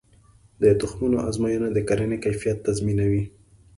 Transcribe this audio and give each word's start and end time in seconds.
د 0.61 0.63
تخمونو 0.81 1.17
ازموینه 1.29 1.67
د 1.73 1.77
کرنې 1.87 2.17
کیفیت 2.25 2.57
تضمینوي. 2.67 3.23